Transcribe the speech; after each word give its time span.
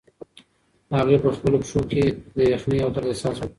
هغې 0.99 1.17
په 1.23 1.29
خپلو 1.35 1.57
پښو 1.63 1.81
کې 1.91 2.03
د 2.37 2.39
یخنۍ 2.53 2.79
او 2.83 2.89
درد 2.95 3.07
احساس 3.11 3.35
وکړ. 3.39 3.49